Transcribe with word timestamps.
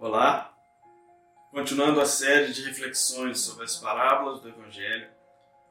Olá! 0.00 0.52
Continuando 1.52 2.00
a 2.00 2.04
série 2.04 2.52
de 2.52 2.62
reflexões 2.62 3.40
sobre 3.40 3.64
as 3.64 3.76
parábolas 3.76 4.40
do 4.40 4.48
Evangelho, 4.48 5.08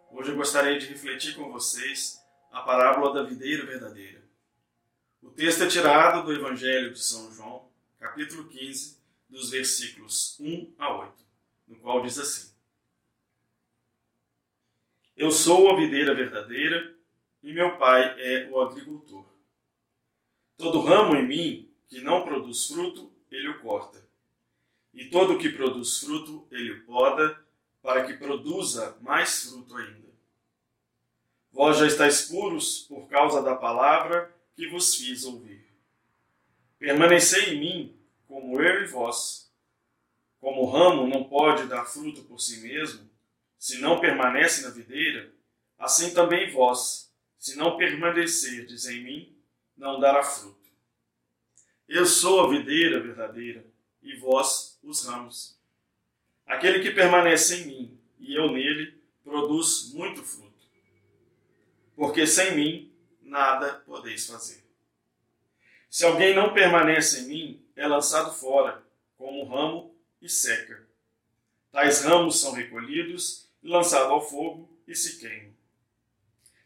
hoje 0.10 0.32
eu 0.32 0.38
gostaria 0.38 0.80
de 0.80 0.88
refletir 0.88 1.36
com 1.36 1.52
vocês 1.52 2.24
a 2.50 2.62
parábola 2.62 3.14
da 3.14 3.24
videira 3.24 3.66
verdadeira. 3.66 4.24
O 5.22 5.30
texto 5.30 5.64
é 5.64 5.68
tirado 5.68 6.26
do 6.26 6.34
Evangelho 6.34 6.94
de 6.94 7.04
São 7.04 7.32
João, 7.34 7.70
capítulo 8.00 8.48
15, 8.48 8.98
dos 9.30 9.52
versículos 9.52 10.40
1 10.40 10.74
a 10.80 10.98
8, 11.00 11.14
no 11.68 11.76
qual 11.80 12.02
diz 12.02 12.18
assim: 12.18 12.54
Eu 15.18 15.32
sou 15.32 15.70
a 15.70 15.76
videira 15.76 16.16
verdadeira 16.16 16.96
e 17.44 17.54
meu 17.54 17.78
pai 17.78 18.16
é 18.18 18.50
o 18.50 18.62
agricultor. 18.62 19.26
Todo 20.58 20.80
ramo 20.80 21.14
em 21.18 21.28
mim 21.28 21.74
que 21.90 22.00
não 22.00 22.24
produz 22.24 22.68
fruto, 22.68 23.12
ele 23.30 23.50
o 23.50 23.60
corta 23.60 24.03
e 24.94 25.06
todo 25.06 25.34
o 25.34 25.38
que 25.40 25.50
produz 25.50 26.00
fruto, 26.00 26.48
ele 26.52 26.82
poda, 26.82 27.42
para 27.82 28.06
que 28.06 28.14
produza 28.14 28.98
mais 29.02 29.44
fruto 29.44 29.76
ainda. 29.76 30.14
Vós 31.52 31.78
já 31.78 31.86
estáis 31.86 32.24
puros 32.24 32.80
por 32.80 33.08
causa 33.08 33.42
da 33.42 33.56
palavra 33.56 34.34
que 34.56 34.68
vos 34.68 34.96
fiz 34.96 35.26
ouvir. 35.26 35.68
Permanecei 36.80 37.54
em 37.54 37.60
mim, 37.60 37.98
como 38.28 38.62
eu 38.62 38.84
e 38.84 38.88
vós. 38.88 39.52
Como 40.40 40.62
o 40.62 40.70
ramo 40.70 41.08
não 41.08 41.24
pode 41.24 41.68
dar 41.68 41.86
fruto 41.86 42.24
por 42.24 42.40
si 42.40 42.58
mesmo, 42.62 43.10
se 43.58 43.80
não 43.80 44.00
permanece 44.00 44.64
na 44.64 44.70
videira, 44.70 45.32
assim 45.78 46.14
também 46.14 46.52
vós, 46.52 47.12
se 47.38 47.56
não 47.56 47.78
permanecerdes 47.78 48.86
em 48.86 49.04
mim, 49.04 49.38
não 49.78 50.00
dará 50.00 50.24
fruto. 50.24 50.70
Eu 51.88 52.06
sou 52.06 52.42
a 52.42 52.50
videira 52.50 53.00
verdadeira, 53.00 53.66
e 54.02 54.16
vós 54.18 54.73
os 54.84 55.06
ramos. 55.06 55.58
Aquele 56.46 56.82
que 56.82 56.92
permanece 56.92 57.62
em 57.62 57.68
mim 57.68 58.00
e 58.20 58.36
eu 58.36 58.52
nele 58.52 59.02
produz 59.24 59.92
muito 59.94 60.22
fruto. 60.24 60.52
Porque 61.96 62.28
sem 62.28 62.56
mim 62.56 62.94
nada 63.22 63.82
podeis 63.86 64.28
fazer. 64.28 64.64
Se 65.90 66.06
alguém 66.06 66.36
não 66.36 66.54
permanece 66.54 67.22
em 67.22 67.28
mim, 67.28 67.66
é 67.76 67.88
lançado 67.88 68.34
fora, 68.34 68.84
como 69.18 69.46
ramo, 69.46 69.94
e 70.22 70.30
seca. 70.30 70.88
Tais 71.72 72.02
ramos 72.02 72.40
são 72.40 72.54
recolhidos 72.54 73.48
e 73.62 73.68
lançados 73.68 74.10
ao 74.10 74.28
fogo 74.28 74.70
e 74.88 74.96
se 74.96 75.20
queimam. 75.20 75.54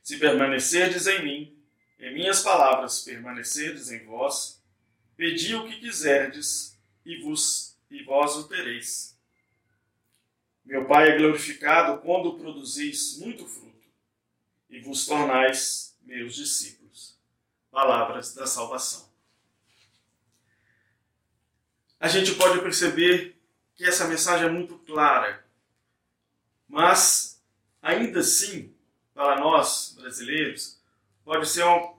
Se 0.03 0.17
permanecerdes 0.17 1.07
em 1.07 1.23
mim, 1.23 1.57
em 1.99 2.13
minhas 2.13 2.41
palavras 2.41 3.02
permanecerdes 3.02 3.91
em 3.91 4.05
vós, 4.05 4.61
pedi 5.15 5.55
o 5.55 5.67
que 5.67 5.79
quiserdes 5.79 6.77
e 7.03 7.17
vos 7.17 7.66
e 7.89 8.03
vós 8.03 8.35
o 8.35 8.47
tereis. 8.47 9.17
Meu 10.66 10.85
Pai 10.85 11.11
é 11.11 11.17
glorificado 11.17 12.02
quando 12.02 12.38
produzis 12.38 13.17
muito 13.19 13.45
fruto 13.45 13.88
e 14.69 14.80
vos 14.80 15.05
tornais 15.05 15.97
meus 16.03 16.35
discípulos. 16.35 17.17
Palavras 17.71 18.33
da 18.33 18.45
salvação. 18.45 19.08
A 21.99 22.08
gente 22.08 22.35
pode 22.35 22.61
perceber 22.61 23.39
que 23.75 23.85
essa 23.85 24.08
mensagem 24.08 24.47
é 24.47 24.52
muito 24.52 24.77
clara, 24.80 25.45
mas 26.67 27.41
ainda 27.81 28.19
assim, 28.19 28.75
para 29.13 29.39
nós 29.39 29.95
brasileiros, 29.97 30.81
pode 31.23 31.47
ser 31.47 31.63
uma, 31.63 31.93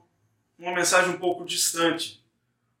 uma 0.57 0.75
mensagem 0.75 1.15
um 1.15 1.19
pouco 1.19 1.45
distante, 1.45 2.23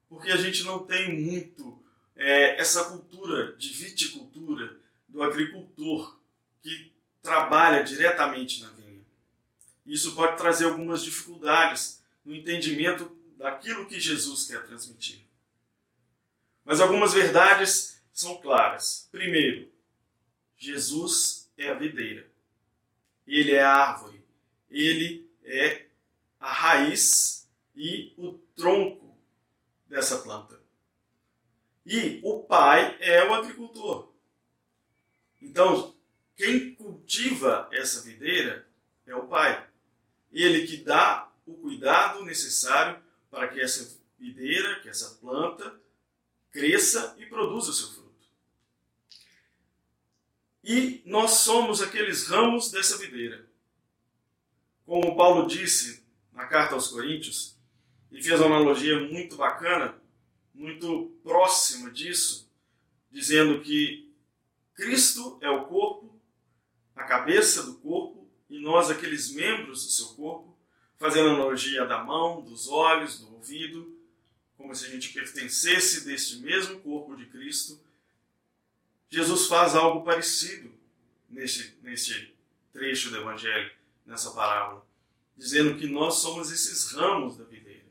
porque 0.07 0.31
a 0.31 0.37
gente 0.37 0.63
não 0.63 0.85
tem 0.85 1.19
muito 1.19 1.78
é, 2.19 2.59
essa 2.59 2.83
cultura 2.83 3.53
de 3.53 3.69
viticultura 3.69 4.77
do 5.07 5.23
agricultor 5.23 6.19
que 6.61 6.91
trabalha 7.21 7.81
diretamente 7.81 8.61
na 8.61 8.69
vinha. 8.71 9.01
Isso 9.85 10.13
pode 10.13 10.37
trazer 10.37 10.65
algumas 10.65 11.01
dificuldades 11.01 12.03
no 12.25 12.35
entendimento 12.35 13.17
daquilo 13.37 13.87
que 13.87 13.99
Jesus 13.99 14.45
quer 14.45 14.65
transmitir. 14.65 15.21
Mas 16.65 16.81
algumas 16.81 17.13
verdades 17.13 18.01
são 18.11 18.35
claras. 18.41 19.07
Primeiro, 19.11 19.71
Jesus 20.57 21.49
é 21.57 21.69
a 21.69 21.73
videira. 21.73 22.29
Ele 23.25 23.53
é 23.53 23.63
a 23.63 23.73
árvore. 23.73 24.21
Ele 24.69 25.25
é 25.45 25.85
a 26.37 26.51
raiz 26.51 27.49
e 27.75 28.13
o 28.17 28.33
tronco 28.55 29.17
dessa 29.87 30.17
planta. 30.19 30.58
E 31.91 32.19
o 32.23 32.43
pai 32.43 32.95
é 32.99 33.27
o 33.27 33.33
agricultor. 33.33 34.13
Então, 35.41 35.97
quem 36.35 36.75
cultiva 36.75 37.67
essa 37.73 38.03
videira 38.03 38.69
é 39.07 39.15
o 39.15 39.25
pai. 39.25 39.67
Ele 40.31 40.67
que 40.67 40.77
dá 40.77 41.33
o 41.47 41.55
cuidado 41.55 42.23
necessário 42.23 43.01
para 43.31 43.47
que 43.47 43.59
essa 43.59 43.99
videira, 44.19 44.81
que 44.81 44.87
essa 44.87 45.15
planta, 45.15 45.81
cresça 46.51 47.15
e 47.17 47.25
produza 47.25 47.71
o 47.71 47.73
seu 47.73 47.87
fruto. 47.87 48.27
E 50.63 51.01
nós 51.07 51.31
somos 51.31 51.81
aqueles 51.81 52.27
ramos 52.27 52.69
dessa 52.69 52.99
videira. 52.99 53.49
Como 54.85 55.17
Paulo 55.17 55.47
disse 55.47 56.05
na 56.31 56.45
carta 56.45 56.75
aos 56.75 56.89
Coríntios, 56.89 57.57
e 58.11 58.21
fez 58.21 58.39
uma 58.39 58.57
analogia 58.57 58.99
muito 59.07 59.35
bacana 59.37 59.99
muito 60.59 61.17
próxima 61.23 61.78
disso, 61.91 62.49
dizendo 63.11 63.61
que 63.61 64.09
Cristo 64.73 65.37
é 65.41 65.49
o 65.49 65.65
corpo, 65.65 66.19
a 66.95 67.03
cabeça 67.03 67.63
do 67.63 67.75
corpo, 67.75 68.29
e 68.49 68.59
nós 68.59 68.89
aqueles 68.89 69.31
membros 69.31 69.85
do 69.85 69.91
seu 69.91 70.07
corpo, 70.15 70.57
fazendo 70.97 71.29
analogia 71.29 71.85
da 71.85 72.03
mão, 72.03 72.41
dos 72.41 72.67
olhos, 72.67 73.19
do 73.19 73.33
ouvido, 73.33 73.97
como 74.57 74.75
se 74.75 74.85
a 74.85 74.89
gente 74.89 75.13
pertencesse 75.13 76.05
deste 76.05 76.37
mesmo 76.37 76.79
corpo 76.81 77.15
de 77.15 77.25
Cristo. 77.25 77.79
Jesus 79.09 79.47
faz 79.47 79.75
algo 79.75 80.03
parecido 80.03 80.71
neste, 81.29 81.75
neste 81.81 82.35
trecho 82.73 83.09
do 83.09 83.17
Evangelho, 83.17 83.71
nessa 84.05 84.31
parábola, 84.31 84.85
dizendo 85.37 85.77
que 85.77 85.87
nós 85.87 86.15
somos 86.15 86.51
esses 86.51 86.91
ramos 86.91 87.37
da 87.37 87.45
videira. 87.45 87.85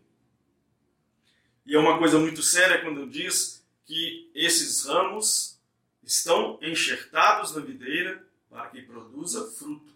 E 1.65 1.75
é 1.75 1.79
uma 1.79 1.99
coisa 1.99 2.19
muito 2.19 2.43
séria 2.43 2.81
quando 2.83 3.09
diz 3.09 3.58
que 3.89 4.31
esses 4.35 4.85
ramos 4.85 5.59
estão 6.03 6.59
enxertados 6.61 7.57
na 7.57 7.63
videira 7.63 8.23
para 8.51 8.69
que 8.69 8.83
produza 8.83 9.51
fruto. 9.53 9.95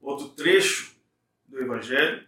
Outro 0.00 0.30
trecho 0.30 0.96
do 1.46 1.60
Evangelho 1.60 2.26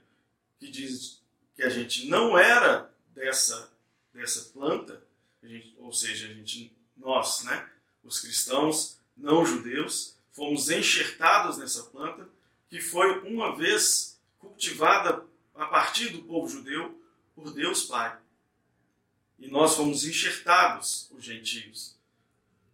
que 0.61 0.71
diz 0.71 1.21
que 1.57 1.65
a 1.65 1.69
gente 1.69 2.07
não 2.07 2.39
era 2.39 2.95
dessa, 3.09 3.73
dessa 4.15 4.53
planta, 4.53 5.05
gente, 5.43 5.75
ou 5.79 5.93
seja, 5.93 6.29
a 6.29 6.33
gente, 6.33 6.73
nós, 6.97 7.43
né, 7.43 7.69
os 8.05 8.21
cristãos 8.21 9.01
não 9.17 9.45
judeus, 9.45 10.17
fomos 10.31 10.71
enxertados 10.71 11.59
nessa 11.59 11.83
planta 11.85 12.29
que 12.69 12.81
foi 12.81 13.19
uma 13.21 13.57
vez 13.57 14.21
cultivada 14.39 15.25
a 15.57 15.67
partir 15.67 16.11
do 16.11 16.23
povo 16.23 16.49
judeu 16.49 17.03
por 17.35 17.53
Deus 17.53 17.83
Pai. 17.83 18.17
E 19.39 19.49
nós 19.49 19.75
fomos 19.75 20.05
enxertados, 20.05 21.11
os 21.11 21.25
gentios. 21.25 21.97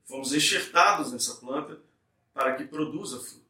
Fomos 0.06 0.32
enxertados 0.32 1.12
nessa 1.12 1.34
planta 1.36 1.80
para 2.32 2.54
que 2.56 2.64
produza 2.64 3.20
fruto. 3.20 3.42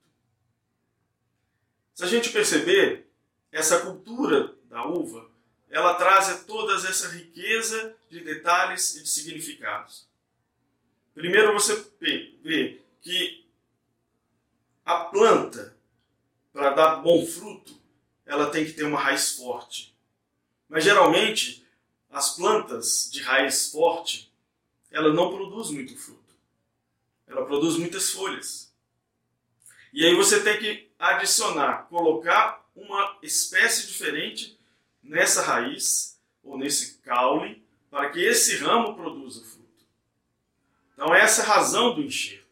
Se 1.95 2.05
a 2.05 2.07
gente 2.07 2.31
perceber, 2.31 3.07
essa 3.53 3.81
cultura 3.81 4.55
da 4.65 4.87
uva, 4.87 5.31
ela 5.69 5.95
traz 5.95 6.45
toda 6.45 6.75
essa 6.89 7.09
riqueza 7.09 7.95
de 8.11 8.21
detalhes 8.21 8.97
e 8.97 9.03
de 9.03 9.09
significados. 9.09 10.07
Primeiro 11.15 11.53
você 11.53 11.75
vê 12.43 12.81
que 13.03 13.47
a 14.85 15.05
planta, 15.05 15.77
para 16.53 16.71
dar 16.71 16.97
bom 16.97 17.25
fruto, 17.27 17.79
ela 18.25 18.51
tem 18.51 18.65
que 18.65 18.73
ter 18.73 18.85
uma 18.85 18.99
raiz 18.99 19.37
forte. 19.37 19.95
Mas 20.69 20.85
geralmente, 20.85 21.62
as 22.13 22.37
plantas 22.37 23.09
de 23.11 23.23
raiz 23.23 23.71
forte, 23.71 24.31
ela 24.91 25.13
não 25.13 25.35
produz 25.35 25.71
muito 25.71 25.97
fruto. 25.97 26.21
Ela 27.27 27.47
produz 27.47 27.79
muitas 27.79 28.11
folhas. 28.11 28.71
E 29.93 30.05
aí 30.05 30.15
você 30.15 30.43
tem 30.43 30.59
que 30.59 30.91
adicionar, 30.99 31.87
colocar 31.89 32.69
uma 32.77 33.19
espécie 33.23 33.87
diferente 33.87 34.59
nessa 35.03 35.43
raiz 35.43 36.21
ou 36.45 36.59
nesse 36.59 36.99
caule 36.99 37.65
para 37.91 38.11
que 38.11 38.21
esse 38.21 38.59
ramo 38.59 38.95
produza 38.95 39.43
fruto. 39.45 39.87
Então 40.93 41.15
essa 41.15 41.43
é 41.43 41.45
a 41.45 41.49
razão 41.49 41.95
do 41.95 42.03
enxerto. 42.03 42.43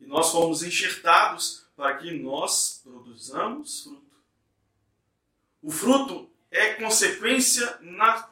E 0.00 0.06
nós 0.06 0.32
fomos 0.32 0.62
enxertados 0.62 1.66
para 1.76 1.96
que 1.98 2.10
nós 2.10 2.80
produzamos 2.82 3.82
fruto. 3.82 4.02
O 5.62 5.70
fruto 5.70 6.30
é 6.50 6.74
consequência 6.74 7.78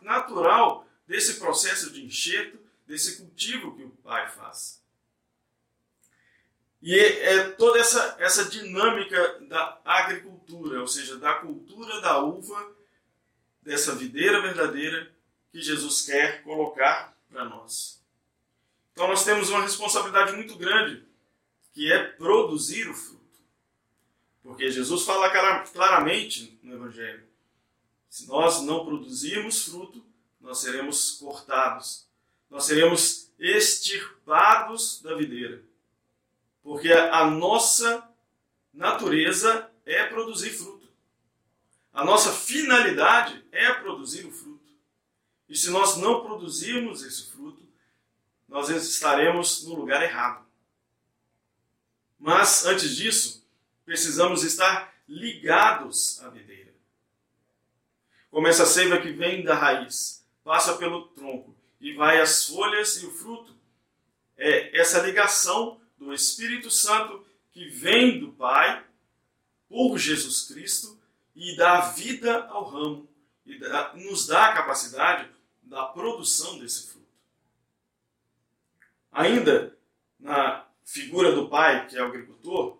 natural 0.00 0.86
desse 1.06 1.34
processo 1.34 1.92
de 1.92 2.04
enxerto, 2.04 2.58
desse 2.86 3.16
cultivo 3.16 3.76
que 3.76 3.84
o 3.84 3.90
pai 3.90 4.28
faz. 4.30 4.82
E 6.80 6.94
é, 6.94 7.34
é 7.34 7.50
toda 7.50 7.78
essa, 7.78 8.16
essa 8.18 8.44
dinâmica 8.44 9.40
da 9.48 9.80
agricultura, 9.84 10.80
ou 10.80 10.86
seja, 10.86 11.16
da 11.18 11.34
cultura 11.34 12.00
da 12.00 12.20
uva, 12.20 12.74
dessa 13.60 13.94
videira 13.94 14.40
verdadeira 14.40 15.12
que 15.50 15.60
Jesus 15.60 16.02
quer 16.02 16.42
colocar 16.42 17.16
para 17.28 17.44
nós. 17.44 18.00
Então 18.92 19.08
nós 19.08 19.24
temos 19.24 19.50
uma 19.50 19.62
responsabilidade 19.62 20.32
muito 20.32 20.56
grande, 20.56 21.04
que 21.74 21.92
é 21.92 22.02
produzir 22.04 22.88
o 22.88 22.94
fruto. 22.94 23.16
Porque 24.42 24.70
Jesus 24.70 25.02
fala 25.02 25.28
claramente 25.66 26.58
no 26.62 26.76
Evangelho: 26.76 27.26
se 28.16 28.26
nós 28.28 28.62
não 28.62 28.82
produzirmos 28.86 29.64
fruto, 29.64 30.02
nós 30.40 30.60
seremos 30.60 31.18
cortados, 31.18 32.08
nós 32.48 32.64
seremos 32.64 33.30
extirpados 33.38 35.02
da 35.02 35.14
videira. 35.14 35.62
Porque 36.62 36.90
a 36.90 37.26
nossa 37.28 38.10
natureza 38.72 39.70
é 39.84 40.06
produzir 40.06 40.48
fruto. 40.48 40.88
A 41.92 42.06
nossa 42.06 42.32
finalidade 42.32 43.44
é 43.52 43.74
produzir 43.74 44.24
o 44.24 44.32
fruto. 44.32 44.72
E 45.46 45.54
se 45.54 45.68
nós 45.68 45.98
não 45.98 46.24
produzirmos 46.24 47.02
esse 47.02 47.30
fruto, 47.30 47.68
nós 48.48 48.70
estaremos 48.70 49.62
no 49.64 49.74
lugar 49.74 50.02
errado. 50.02 50.42
Mas 52.18 52.64
antes 52.64 52.96
disso, 52.96 53.46
precisamos 53.84 54.42
estar 54.42 54.94
ligados 55.06 56.18
à 56.22 56.30
videira. 56.30 56.75
Como 58.36 58.48
essa 58.48 58.66
seiva 58.66 59.00
que 59.00 59.12
vem 59.12 59.42
da 59.42 59.54
raiz, 59.54 60.22
passa 60.44 60.76
pelo 60.76 61.08
tronco 61.08 61.56
e 61.80 61.94
vai 61.94 62.20
às 62.20 62.44
folhas 62.44 63.02
e 63.02 63.06
o 63.06 63.10
fruto, 63.10 63.56
é 64.36 64.78
essa 64.78 65.00
ligação 65.00 65.80
do 65.96 66.12
Espírito 66.12 66.70
Santo 66.70 67.24
que 67.50 67.66
vem 67.70 68.20
do 68.20 68.32
Pai 68.32 68.84
por 69.70 69.96
Jesus 69.96 70.48
Cristo 70.48 71.00
e 71.34 71.56
dá 71.56 71.80
vida 71.92 72.44
ao 72.48 72.64
ramo 72.68 73.08
e 73.46 73.58
dá, 73.58 73.94
nos 73.94 74.26
dá 74.26 74.48
a 74.48 74.52
capacidade 74.52 75.30
da 75.62 75.86
produção 75.86 76.58
desse 76.58 76.88
fruto. 76.88 77.08
Ainda 79.12 79.74
na 80.20 80.68
figura 80.84 81.32
do 81.32 81.48
pai, 81.48 81.86
que 81.86 81.96
é 81.96 82.02
o 82.02 82.08
agricultor, 82.08 82.76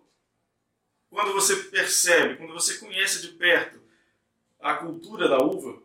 quando 1.09 1.33
você 1.33 1.57
percebe, 1.57 2.37
quando 2.37 2.53
você 2.53 2.77
conhece 2.77 3.23
de 3.23 3.29
perto 3.29 3.86
a 4.67 4.77
cultura 4.79 5.29
da 5.29 5.39
uva, 5.39 5.81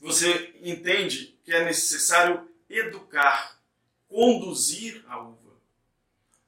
você 0.00 0.54
entende 0.62 1.38
que 1.44 1.52
é 1.52 1.64
necessário 1.64 2.48
educar, 2.68 3.60
conduzir 4.08 5.04
a 5.06 5.20
uva. 5.20 5.52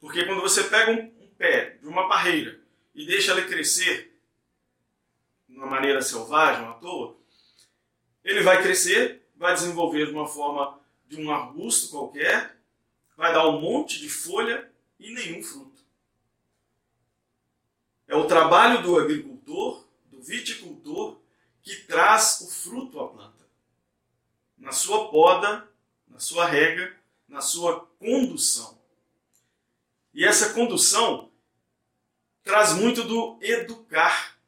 Porque 0.01 0.25
quando 0.25 0.41
você 0.41 0.65
pega 0.65 0.91
um, 0.91 1.29
pé 1.39 1.79
de 1.81 1.87
uma 1.87 2.09
parreira 2.09 2.61
e 2.95 3.07
deixa 3.07 3.33
ele 3.33 3.47
crescer 3.47 4.19
de 5.49 5.55
uma 5.57 5.67
maneira 5.67 6.03
selvagem, 6.03 6.67
à 6.67 6.73
toa, 6.73 7.17
ele 8.25 8.43
vai 8.43 8.63
crescer, 8.63 9.23
vai 9.37 9.55
desenvolver 9.55 10.07
de 10.07 10.13
uma 10.13 10.27
forma 10.27 10.81
de 11.07 11.21
um 11.21 11.31
arbusto 11.31 11.91
qualquer, 11.91 12.59
vai 13.17 13.33
dar 13.33 13.47
um 13.49 13.61
monte 13.61 14.01
de 14.01 14.09
folha 14.09 14.69
e 14.99 15.13
nenhum 15.13 15.43
fruto. 15.43 15.85
É 18.09 18.17
o 18.17 18.27
trabalho 18.27 18.83
do 18.83 18.99
agricultor, 18.99 19.87
do 20.07 20.21
viticultor, 20.23 21.21
que 21.67 21.75
traz 21.83 22.43
o 22.43 22.49
fruto 22.49 23.01
à 23.01 23.09
planta. 23.09 23.45
Na 24.57 24.71
sua 24.71 25.11
poda, 25.11 25.69
na 26.07 26.21
sua 26.21 26.47
rega, 26.47 26.97
na 27.27 27.41
sua 27.41 27.85
condução. 27.99 28.81
E 30.15 30.25
essa 30.25 30.55
condução 30.55 31.29
traz 32.45 32.73
muito 32.73 33.03
do 33.03 33.37
educar. 33.43 34.39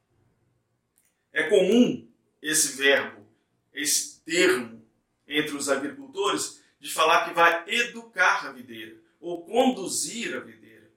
É 1.33 1.49
comum 1.49 2.09
esse 2.41 2.77
verbo, 2.77 3.27
esse 3.75 4.21
termo 4.21 4.87
entre 5.27 5.57
os 5.57 5.69
agricultores 5.69 6.63
de 6.79 6.89
falar 6.89 7.25
que 7.25 7.35
vai 7.35 7.69
educar 7.69 8.47
a 8.47 8.53
videira 8.53 8.97
ou 9.19 9.45
conduzir 9.45 10.37
a 10.37 10.41
videira. 10.41 10.89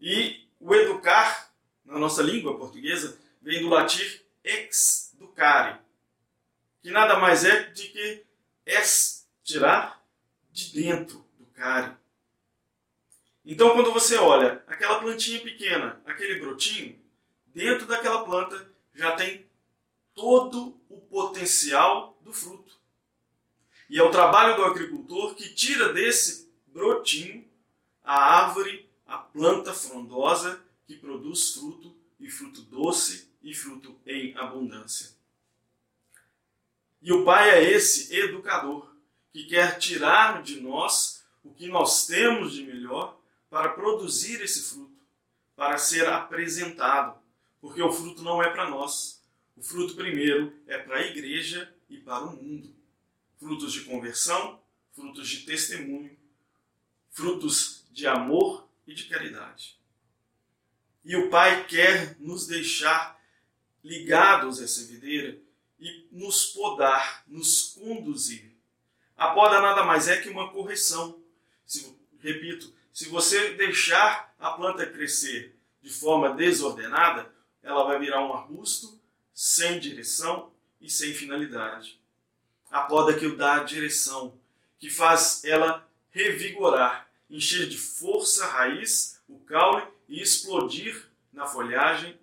E 0.00 0.48
o 0.58 0.74
educar, 0.74 1.52
na 1.84 1.98
nossa 1.98 2.22
língua 2.22 2.56
portuguesa, 2.56 3.20
vem 3.42 3.60
do 3.60 3.68
latim 3.68 4.26
ex 4.48 5.14
ducare, 5.18 5.78
que 6.80 6.90
nada 6.90 7.18
mais 7.18 7.44
é 7.44 7.64
de 7.64 7.88
que 7.88 8.24
es 8.64 9.28
tirar 9.44 10.02
de 10.50 10.72
dentro 10.72 11.24
do 11.38 11.46
care. 11.46 11.96
Então, 13.44 13.70
quando 13.74 13.92
você 13.92 14.16
olha 14.16 14.62
aquela 14.66 15.00
plantinha 15.00 15.40
pequena, 15.40 16.00
aquele 16.04 16.40
brotinho, 16.40 16.98
dentro 17.46 17.86
daquela 17.86 18.24
planta 18.24 18.70
já 18.94 19.14
tem 19.16 19.46
todo 20.14 20.80
o 20.88 21.00
potencial 21.00 22.18
do 22.22 22.32
fruto. 22.32 22.78
E 23.88 23.98
é 23.98 24.02
o 24.02 24.10
trabalho 24.10 24.56
do 24.56 24.64
agricultor 24.64 25.34
que 25.34 25.54
tira 25.54 25.92
desse 25.92 26.50
brotinho 26.66 27.48
a 28.02 28.44
árvore, 28.44 28.88
a 29.06 29.18
planta 29.18 29.72
frondosa 29.72 30.62
que 30.86 30.96
produz 30.96 31.54
fruto 31.54 31.96
e 32.18 32.30
fruto 32.30 32.62
doce 32.62 33.30
e 33.48 33.54
fruto 33.54 33.98
em 34.06 34.36
abundância. 34.36 35.16
E 37.00 37.10
o 37.10 37.24
pai 37.24 37.48
é 37.50 37.72
esse 37.72 38.14
educador 38.14 38.94
que 39.32 39.44
quer 39.44 39.78
tirar 39.78 40.42
de 40.42 40.60
nós 40.60 41.24
o 41.42 41.54
que 41.54 41.66
nós 41.66 42.06
temos 42.06 42.52
de 42.52 42.64
melhor 42.64 43.18
para 43.48 43.70
produzir 43.70 44.42
esse 44.42 44.64
fruto, 44.64 44.98
para 45.56 45.78
ser 45.78 46.06
apresentado, 46.06 47.18
porque 47.58 47.80
o 47.80 47.90
fruto 47.90 48.22
não 48.22 48.42
é 48.42 48.50
para 48.50 48.68
nós. 48.68 49.24
O 49.56 49.62
fruto 49.62 49.94
primeiro 49.94 50.52
é 50.66 50.76
para 50.76 50.98
a 50.98 51.06
igreja 51.06 51.74
e 51.88 51.96
para 51.96 52.24
o 52.24 52.36
mundo. 52.36 52.74
Frutos 53.38 53.72
de 53.72 53.80
conversão, 53.84 54.60
frutos 54.92 55.26
de 55.26 55.46
testemunho, 55.46 56.14
frutos 57.10 57.84
de 57.90 58.06
amor 58.06 58.68
e 58.86 58.92
de 58.92 59.04
caridade. 59.04 59.78
E 61.02 61.16
o 61.16 61.30
Pai 61.30 61.66
quer 61.66 62.16
nos 62.20 62.46
deixar 62.46 63.17
ligados 63.88 64.60
a 64.60 64.64
essa 64.64 64.84
videira 64.84 65.38
e 65.80 66.06
nos 66.12 66.46
podar, 66.46 67.24
nos 67.26 67.72
conduzir. 67.72 68.52
A 69.16 69.28
poda 69.28 69.60
nada 69.60 69.82
mais 69.82 70.08
é 70.08 70.20
que 70.20 70.28
uma 70.28 70.52
correção. 70.52 71.18
Se, 71.64 71.96
repito, 72.20 72.72
se 72.92 73.08
você 73.08 73.54
deixar 73.54 74.34
a 74.38 74.50
planta 74.50 74.86
crescer 74.86 75.56
de 75.82 75.90
forma 75.90 76.34
desordenada, 76.34 77.32
ela 77.62 77.84
vai 77.84 77.98
virar 77.98 78.20
um 78.20 78.32
arbusto 78.32 79.00
sem 79.32 79.80
direção 79.80 80.52
e 80.80 80.90
sem 80.90 81.14
finalidade. 81.14 81.98
A 82.70 82.82
poda 82.82 83.18
que 83.18 83.28
dá 83.34 83.56
a 83.56 83.64
direção, 83.64 84.38
que 84.78 84.90
faz 84.90 85.42
ela 85.44 85.88
revigorar, 86.10 87.08
encher 87.30 87.68
de 87.68 87.78
força 87.78 88.44
a 88.44 88.48
raiz, 88.48 89.20
o 89.26 89.38
caule 89.40 89.86
e 90.08 90.20
explodir 90.20 91.08
na 91.32 91.46
folhagem. 91.46 92.18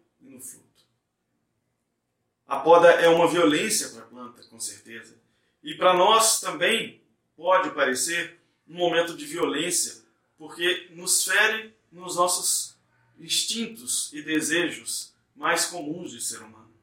A 2.47 2.59
poda 2.59 2.89
é 2.89 3.07
uma 3.09 3.27
violência 3.27 3.89
para 3.89 4.03
a 4.03 4.07
planta, 4.07 4.43
com 4.43 4.59
certeza. 4.59 5.15
E 5.63 5.73
para 5.75 5.93
nós 5.93 6.39
também 6.39 7.01
pode 7.35 7.71
parecer 7.71 8.39
um 8.67 8.75
momento 8.75 9.15
de 9.15 9.25
violência 9.25 10.03
porque 10.37 10.89
nos 10.91 11.25
fere 11.25 11.73
nos 11.91 12.15
nossos 12.15 12.77
instintos 13.17 14.11
e 14.13 14.21
desejos 14.21 15.13
mais 15.35 15.65
comuns 15.65 16.11
de 16.11 16.21
ser 16.21 16.39
humano. 16.41 16.73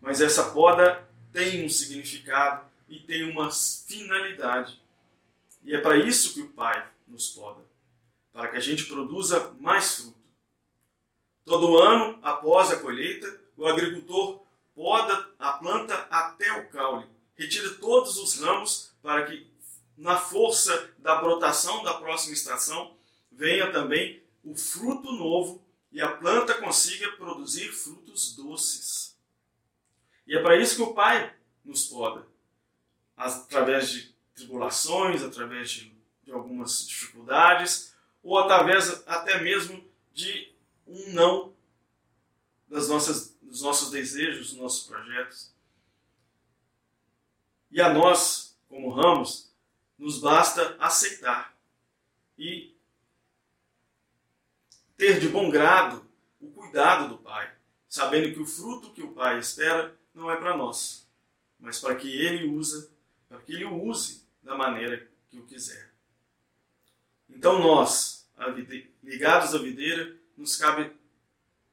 Mas 0.00 0.20
essa 0.20 0.50
poda 0.50 1.08
tem 1.32 1.64
um 1.64 1.68
significado 1.68 2.66
e 2.88 3.00
tem 3.00 3.30
uma 3.30 3.50
finalidade. 3.50 4.80
E 5.62 5.74
é 5.74 5.80
para 5.80 5.96
isso 5.96 6.34
que 6.34 6.40
o 6.40 6.48
Pai 6.48 6.88
nos 7.06 7.28
poda 7.30 7.66
para 8.36 8.48
que 8.48 8.56
a 8.58 8.60
gente 8.60 8.84
produza 8.84 9.54
mais 9.58 9.94
fruto. 9.96 10.14
Todo 11.42 11.78
ano, 11.78 12.18
após 12.22 12.70
a 12.70 12.78
colheita, 12.78 13.40
o 13.56 13.66
agricultor 13.66 14.45
poda 14.76 15.34
a 15.38 15.54
planta 15.54 15.94
até 16.10 16.52
o 16.60 16.68
caule, 16.68 17.08
retira 17.34 17.70
todos 17.76 18.18
os 18.18 18.38
ramos 18.38 18.92
para 19.02 19.24
que 19.24 19.50
na 19.96 20.18
força 20.18 20.94
da 20.98 21.16
brotação 21.16 21.82
da 21.82 21.94
próxima 21.94 22.34
estação, 22.34 22.94
venha 23.32 23.72
também 23.72 24.22
o 24.44 24.54
fruto 24.54 25.10
novo 25.12 25.64
e 25.90 26.00
a 26.00 26.16
planta 26.16 26.54
consiga 26.54 27.10
produzir 27.12 27.72
frutos 27.72 28.36
doces. 28.36 29.16
E 30.26 30.36
é 30.36 30.42
para 30.42 30.56
isso 30.56 30.76
que 30.76 30.82
o 30.82 30.92
Pai 30.92 31.34
nos 31.64 31.86
poda, 31.86 32.26
através 33.16 33.90
de 33.90 34.14
tribulações, 34.34 35.22
através 35.22 35.70
de, 35.70 35.96
de 36.22 36.32
algumas 36.32 36.86
dificuldades, 36.86 37.94
ou 38.22 38.38
através 38.38 39.02
até 39.06 39.40
mesmo 39.40 39.82
de 40.12 40.52
um 40.86 41.12
não 41.12 41.54
das 42.68 42.88
nossas, 42.88 43.35
dos 43.56 43.62
nossos 43.62 43.90
desejos, 43.90 44.50
dos 44.50 44.58
nossos 44.58 44.86
projetos. 44.86 45.50
E 47.70 47.80
a 47.80 47.90
nós, 47.90 48.54
como 48.68 48.90
ramos, 48.90 49.50
Nos 49.98 50.20
basta 50.20 50.76
aceitar 50.78 51.56
e 52.36 52.76
ter 54.94 55.18
de 55.18 55.26
bom 55.26 55.48
grado 55.50 56.06
o 56.38 56.50
cuidado 56.50 57.08
do 57.08 57.16
Pai, 57.16 57.50
sabendo 57.88 58.34
que 58.34 58.38
o 58.38 58.44
fruto 58.44 58.92
que 58.92 59.02
o 59.02 59.14
Pai 59.14 59.38
espera 59.38 59.98
não 60.12 60.30
é 60.30 60.36
para 60.36 60.54
nós, 60.54 61.08
mas 61.58 61.80
para 61.80 61.96
que 61.96 62.14
ele 62.14 62.46
usa, 62.46 62.92
para 63.26 63.40
que 63.40 63.54
ele 63.54 63.64
o 63.64 63.82
use 63.82 64.28
da 64.42 64.54
maneira 64.54 65.10
que 65.30 65.38
o 65.38 65.46
quiser. 65.46 65.94
Então 67.26 67.58
nós, 67.58 68.28
ligados 69.02 69.54
à 69.54 69.58
videira, 69.58 70.14
nos 70.36 70.56
cabe 70.56 70.94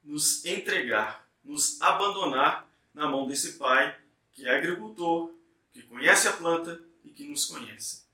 nos 0.02 0.46
entregar, 0.46 1.23
nos 1.44 1.80
abandonar 1.80 2.68
na 2.92 3.08
mão 3.08 3.26
desse 3.26 3.52
Pai 3.52 3.98
que 4.32 4.46
é 4.48 4.56
agricultor, 4.56 5.32
que 5.72 5.82
conhece 5.82 6.26
a 6.26 6.32
planta 6.32 6.82
e 7.04 7.10
que 7.10 7.24
nos 7.24 7.44
conhece. 7.46 8.04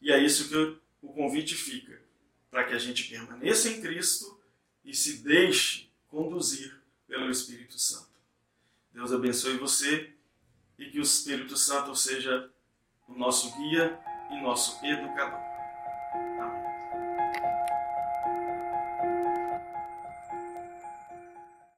E 0.00 0.12
é 0.12 0.18
isso 0.18 0.48
que 0.48 0.78
o 1.02 1.12
convite 1.12 1.54
fica, 1.54 2.00
para 2.50 2.64
que 2.64 2.74
a 2.74 2.78
gente 2.78 3.04
permaneça 3.04 3.68
em 3.68 3.80
Cristo 3.80 4.38
e 4.84 4.94
se 4.94 5.18
deixe 5.18 5.88
conduzir 6.08 6.76
pelo 7.06 7.30
Espírito 7.30 7.78
Santo. 7.78 8.08
Deus 8.92 9.12
abençoe 9.12 9.58
você 9.58 10.12
e 10.78 10.86
que 10.86 10.98
o 10.98 11.02
Espírito 11.02 11.56
Santo 11.56 11.94
seja 11.94 12.50
o 13.06 13.14
nosso 13.14 13.56
guia 13.56 13.98
e 14.30 14.40
nosso 14.40 14.84
educador. 14.84 15.47